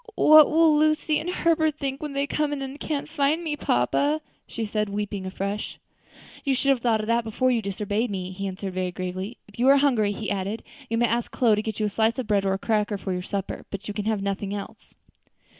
"What 0.15 0.49
will 0.49 0.75
Lucy 0.75 1.19
and 1.19 1.29
Herbert 1.29 1.77
think 1.77 2.01
when 2.01 2.13
they 2.13 2.25
come 2.25 2.51
in 2.51 2.63
and 2.63 2.79
can't 2.79 3.07
find 3.07 3.43
me, 3.43 3.55
papa?" 3.55 4.19
she 4.47 4.65
said, 4.65 4.89
weeping 4.89 5.27
afresh. 5.27 5.77
"You 6.43 6.55
should 6.55 6.69
have 6.69 6.79
thought 6.79 7.01
of 7.01 7.05
that 7.05 7.23
before 7.23 7.51
you 7.51 7.61
disobeyed 7.61 8.09
me," 8.09 8.31
he 8.31 8.47
answered 8.47 8.73
very 8.73 8.91
gravely. 8.91 9.37
"If 9.47 9.59
you 9.59 9.67
are 9.67 9.77
hungry," 9.77 10.11
he 10.11 10.31
added, 10.31 10.63
"you 10.89 10.97
may 10.97 11.05
ask 11.05 11.31
Chloe 11.31 11.55
to 11.55 11.61
get 11.61 11.79
you 11.79 11.85
a 11.85 11.89
slice 11.89 12.17
of 12.17 12.25
bread 12.25 12.45
or 12.47 12.53
a 12.53 12.57
cracker 12.57 12.97
for 12.97 13.13
your 13.13 13.21
supper, 13.21 13.67
but 13.69 13.87
you 13.87 13.93
can 13.93 14.05
have 14.05 14.23
nothing 14.23 14.55
else." 14.55 14.95